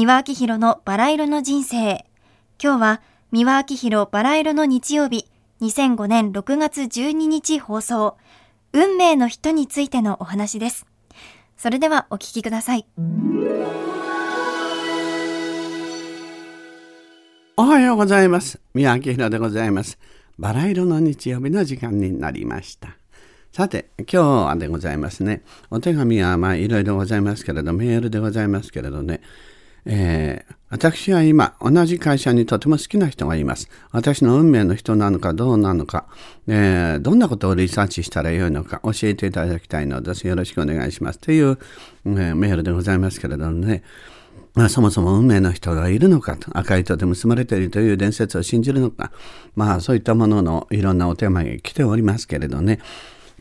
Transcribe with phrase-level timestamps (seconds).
[0.00, 2.06] 三輪明宏のバラ色の人生。
[2.58, 3.02] 今日は
[3.32, 5.26] 三輪明宏バラ色の日曜日、
[5.60, 8.16] 2005年6月12日放送、
[8.72, 10.86] 運命の人についてのお話です。
[11.58, 12.86] それではお聞きください。
[17.58, 18.58] おはようございます。
[18.72, 19.98] 三輪明宏でございます。
[20.38, 22.96] バラ色の日曜日の時間になりました。
[23.52, 25.42] さて、今日はでございますね。
[25.70, 29.20] お手紙はまあいろいろございますけれど、メールでございますけれどね、
[29.86, 33.68] えー、私は今、同じ会社にとても好きな人がいます。
[33.92, 36.06] 私の運命の人なのかどうなのか、
[36.46, 40.26] えー、どんなことをリサーチしたらよいのか教えていただきたいのです。
[40.26, 41.18] よろしくお願いします。
[41.18, 41.58] という、
[42.06, 43.82] えー、メールでございますけれどもね、
[44.54, 49.12] まあ、そもそも運命の人がいるのかと、赤い糸で結ばれているという伝説を信じるのか、
[49.54, 52.80] まあそういったもののいろんなお手間が来ておりますけれどね、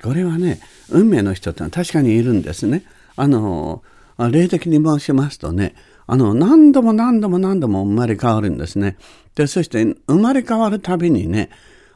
[0.04, 2.84] これはね、運命の人ってのは確かにいるんですね。
[3.16, 3.84] あの、
[4.32, 5.74] 霊的に申しますとね、
[6.12, 8.98] あの、何度も何度も何度も生まれ変わるんですね。
[9.36, 11.52] で、そして生まれ変わるたびにね、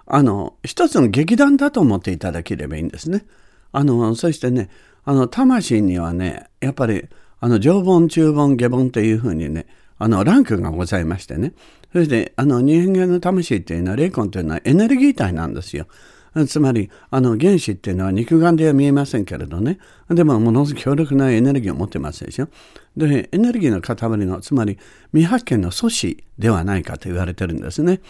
[0.06, 3.26] あの、一つの劇団だと思っていただければいいんですね。
[3.72, 4.70] あの、そしてね、
[5.04, 7.08] あの、魂にはね、やっぱり、
[7.40, 9.66] あの、上本、中本、下本というふうにね、
[9.98, 11.54] あの、ランクがございましてね。
[11.92, 15.88] そして、あの、人間の魂っていうのは、霊魂というのはエネルギー体なんですよ。
[16.48, 19.78] つまり、あの原子っていうのは肉眼では見えませんけれどね。
[20.10, 22.50] でも、ものすごく強力なエネルギーを持ってますでしょ。
[22.98, 24.78] で、エネルギーの塊の、つまり
[25.12, 28.02] 未発見の素子ではないかと言われてるんですね。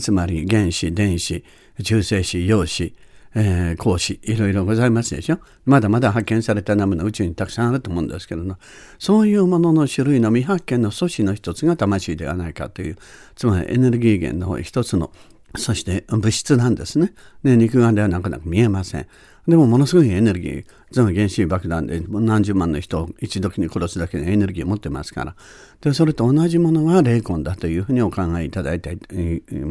[0.00, 1.44] つまり原子、電子、
[1.84, 2.94] 中性子、陽子、
[3.34, 5.38] えー、光子、いろいろございますでしょ。
[5.64, 8.56] まだまだ発見された生の宇宙にたくさんあると思うんですけれども、
[8.98, 12.96] そういうものの種類の未発見の素子の一つが魂ではないかという、
[13.36, 15.12] つまりエネルギー源の一つの
[15.56, 17.12] そして物質なんですね。
[17.42, 19.06] ね肉眼ではなかなか見えません。
[19.46, 25.36] でもものすごいエネルギー、その原子爆弾で何十万の人を一時に殺すだけのエネルギーを持ってますから。
[25.80, 29.06] で、それと同じものが霊魂だというふうにお考えいただいたいと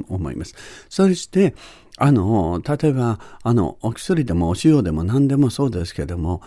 [0.09, 0.55] 思います。
[0.89, 1.53] そして、
[1.97, 6.41] あの、例えば、あの、お薬でもお塩でも何でもそうですけども、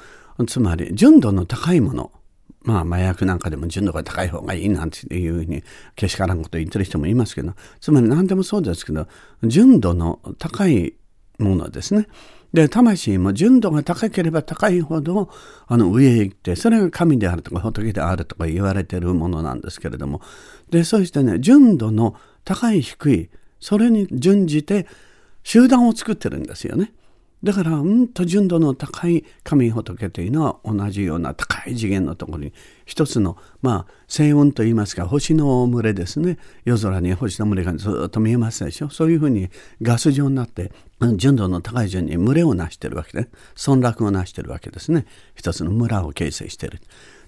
[0.49, 2.11] つまり純度の高いもの、
[2.63, 5.63] まあ、麻薬なんかでも純度が高い方がいいなんていうふうに
[5.97, 9.07] けしからんこと言ってる人もいますけどつまり何でもそうですけど
[9.45, 10.95] 純度の高い
[11.39, 12.07] ものですね。
[12.53, 15.31] で魂も純度が高ければ高いほど
[15.69, 20.21] あの上へ行ってそれが神であるとか仏であるとか言われてるものなんですけれども
[20.69, 23.31] でそしてね純度の高い低い
[23.61, 24.87] それに準じて
[25.45, 26.93] 集団を作ってるんですよね。
[27.43, 32.53] だから、うんと純度の高い神仏というのは同じような高い次元のところに
[32.85, 36.39] 一つの、まあ、星雲といいますか、星の群れですね。
[36.65, 38.91] 夜空に星の群れがずっと見えますでしょ。
[38.91, 39.49] そういうふうに
[39.81, 40.73] ガス状になって、
[41.17, 43.29] 純度の高い順に群れを成しているわけで、
[43.67, 45.07] 村落を成しているわけですね。
[45.35, 46.81] 一つの村を形成している。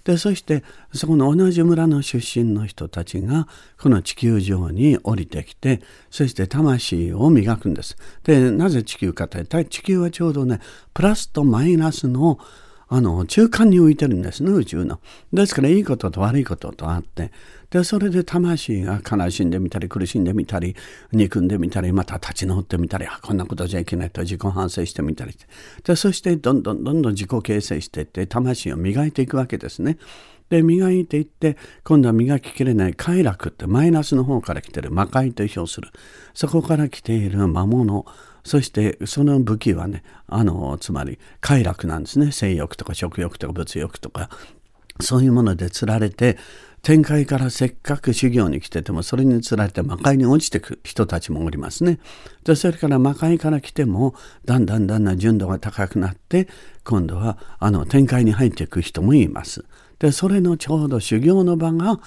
[0.05, 3.47] でそしてそこの同じ村の出身の人たちが
[3.81, 5.81] この地球上に降りてきて
[6.11, 7.97] そして魂を磨くんです。
[8.25, 10.61] でなぜ地球かというと地球はちょうどね
[10.93, 12.39] プラスとマイナスの
[12.95, 15.01] あの中間に浮いてるんですね宇宙の。
[15.33, 17.33] ですからいいことと悪いこととあって
[17.71, 20.77] でそれで魂が悲しんでみたり苦しんでみたり
[21.11, 25.35] 憎んでみたりまた立ち直ってみたりあこんなことじゃいけないと自己反省してみたり
[25.85, 29.97] でそしてどんどんどんどん自己形成していって魂を磨いていくわけですね。
[30.53, 34.91] で磨いていって今度は磨ききれない快楽ってマイナスの方から来てる。
[34.91, 35.89] 魔界と表する。
[36.35, 38.05] そこから来ている魔物。
[38.45, 42.33] そしてその武器はねあのつまり快楽なんですね。
[42.33, 44.29] 性欲とか食欲とか物欲とか。
[45.01, 46.37] そういうもので釣られて
[46.83, 51.99] 天界からせっかく修行に来ててもそれにつられて魔界に落ちてく人たちもおりますね。
[52.45, 54.15] でそれから魔界から来ても
[54.45, 56.47] だんだんだんだん純度が高くなって
[56.85, 59.65] 今度はあの天界に入っていく人もいます。
[60.03, 62.01] でそれのちょうど修行の場が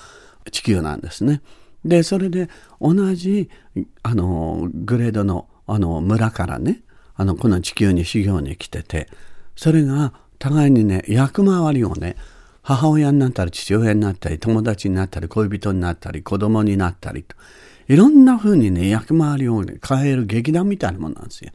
[0.52, 1.42] 地球なんですね。
[1.86, 2.50] でそれで
[2.82, 3.50] 同じ
[4.04, 6.82] あのグレードのあの村からね
[7.16, 9.08] あのこの地球に修行に来てて
[9.56, 12.18] それが互いにね役回りをね
[12.64, 17.38] 母親になったり父親になったり友達になったり恋人になったり子供になったりと
[17.88, 21.52] いろんな風にね役回りを、ね、変える劇団みたいなものなんですよ。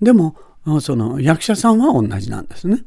[0.00, 0.36] でも
[0.80, 2.82] その役者さんは同じなんですね。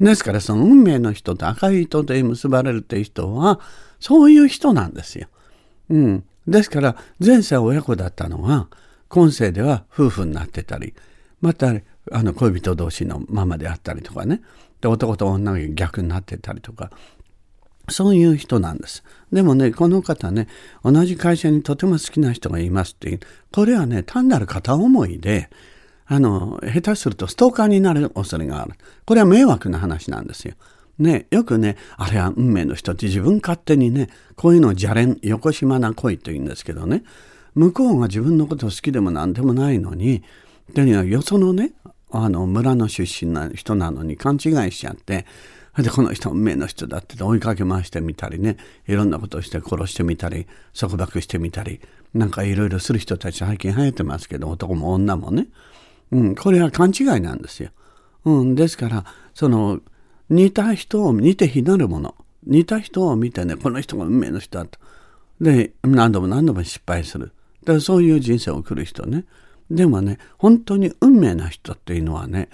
[0.00, 3.60] ですからその運命の人と赤い糸で結ばれるっていう人は
[4.00, 5.28] そういう人なんですよ。
[5.90, 6.24] うん。
[6.46, 8.68] ですから前世は親子だったのが
[9.08, 10.94] 今世では夫婦になってたり
[11.40, 11.74] また
[12.10, 14.40] あの恋人同士のママであったりとかね
[14.80, 16.90] で男と女が逆になってたりとか
[17.90, 19.02] そういう人なんです。
[19.32, 20.48] でもね、この方ね、
[20.84, 23.20] 同じ会社にとても好きな人がいますっていう、
[23.52, 25.50] これはね、単なる片思いで、
[26.12, 28.74] あの、下手するとストーカーになる恐れがある。
[29.06, 30.54] これは迷惑な話なんですよ。
[30.98, 37.04] ね、よくね、あれは運命の人って自分勝手にね、こういうのを邪連、横島な恋と言うんですけどね、
[37.54, 40.24] 向こうが自分のこと好きでも何でもないのに、
[40.74, 41.74] でよそのね、
[42.10, 45.26] あの村の出身な人なのに勘違いしちゃって、
[45.78, 48.56] で、この人運命の人だって追いかけ回してみたりね、
[48.88, 51.80] いろんなことをして殺してみたり、束縛してみたり、
[52.14, 55.46] なんかいろいろする人たち最近流行ってますけど、男も女もね。
[56.12, 57.70] うん、これは勘違いなんですよ。
[58.24, 59.04] うん、ですから、
[59.34, 59.80] その、
[60.28, 62.14] 似た人を似て非なるもの。
[62.46, 64.78] 似た人を見てね、この人が運命の人だと。
[65.40, 67.32] で、何度も何度も失敗する。
[67.64, 69.24] だからそういう人生を送る人ね。
[69.70, 72.48] でもね、本当に運命な人っていうのはね、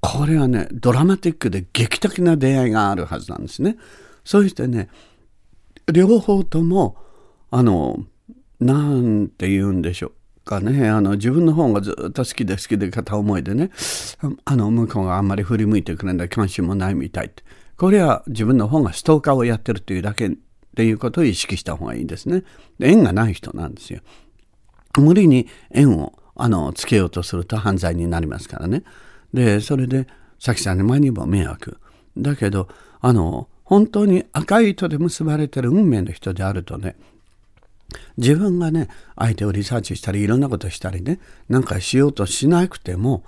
[0.00, 3.76] これはね、ドラマティックで劇的な出会いがあるはずなんですね。
[4.24, 4.88] そしてね、
[5.92, 6.96] 両方とも、
[7.50, 8.04] あの、
[8.60, 10.12] なんて言うんでしょう
[10.44, 13.70] かね、あの、自分の方がずっと好きで好きで片思いでね、
[14.44, 17.30] あの、向こうがあんまり振り向いてくれない関心もないみたい。
[17.76, 20.30] これは自分の方がストーカーをやってるというだけっ
[20.76, 22.44] ていうことを意識した方がいいですね。
[22.78, 24.00] 縁がない人なんですよ。
[24.98, 28.84] 無理に縁をあのつけようとすると犯罪になりますからね。
[29.32, 30.06] で、それで、
[30.38, 31.78] さきさんにも迷惑。
[32.16, 32.68] だけど、
[33.00, 36.96] あの、本当に赤い糸で結ばれてる運命の人であるとね、
[38.16, 43.24] 自分がね、相手をリサーチしたり、いろんなことしたりね、なんかしようとしなくても、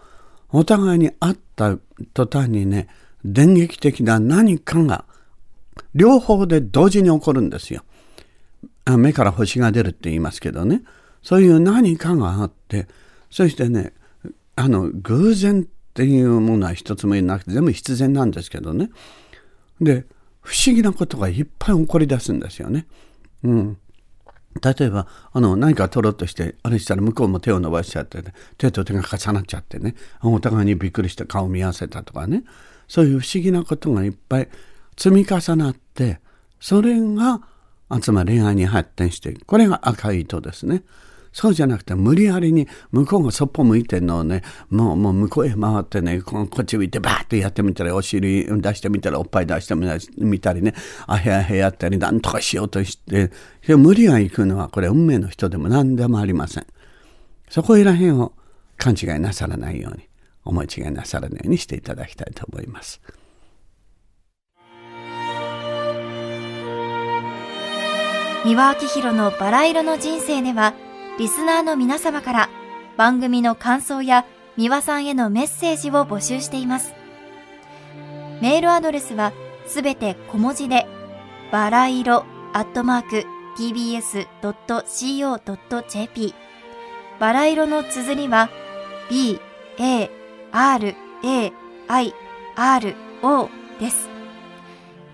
[0.50, 1.76] お互いに会った
[2.14, 2.88] 途端にね、
[3.24, 5.04] 電撃的な何かが、
[5.94, 7.82] 両方で同時に起こるんですよ。
[8.86, 10.82] 目から星が出るって言いますけどね。
[11.22, 12.86] そういう何かがあって、
[13.30, 13.92] そしてね、
[14.54, 15.64] あの、偶然っ
[15.96, 18.90] ていうものは一つもいなくて全部必然なんですけどね
[19.80, 20.04] で
[20.42, 22.86] 不思議なことがいっぱい起こり出すんですよね。
[23.42, 23.78] うん、
[24.60, 32.44] 例えばあの何か取ろうとしてあれしたら向こうも手を伸ばしちゃって、ね、手と手が重なっちゃってねお互いにびっくりして顔見合わせたとかね
[32.88, 34.48] そういう不思議なことがいっぱい
[34.96, 36.20] 積み重なって
[36.60, 37.40] それが
[38.00, 40.82] つまり恋愛に発展していくこれが赤い糸ですね。
[41.36, 44.40] そうじゃなくて無理やりに向こうがそっぽ向いてんのをね
[44.70, 49.74] もうもう向こうへ回ってねこっち向いてバーッとやってみたらお尻出してみたらおっぱい出して
[50.16, 50.72] みたりね
[51.06, 53.30] あへあへやったりなんとかしようとして
[53.76, 56.66] 無理がいくのはこれ運命の人でも何でもありません
[57.50, 58.32] そこいらへんを
[58.78, 60.08] 勘違いなさらないように
[60.42, 63.02] 思い違いなさらないようにしていただきたいと思います。
[68.46, 70.72] 三輪明宏のバラ色の人生では
[71.18, 72.50] リスナーの皆様から
[72.98, 74.26] 番組の感想や
[74.56, 76.92] 三輪さんへのメッセージを募集しています。
[78.42, 79.32] メールアドレスは
[79.66, 80.86] すべて小文字で、
[81.50, 83.24] バラ色アットマーク
[83.58, 84.34] tbs.co.jp
[87.18, 88.50] バラ色の綴りは
[89.08, 89.40] b,
[89.78, 90.10] a,
[90.52, 91.52] r, a,
[91.88, 92.14] i,
[92.56, 93.48] r, o
[93.80, 94.10] です。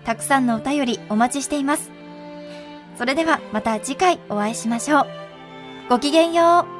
[0.03, 1.91] たくさんのお便りお待ちしています。
[2.97, 5.22] それではまた次回お会いしましょう。
[5.89, 6.72] ごきげんよう。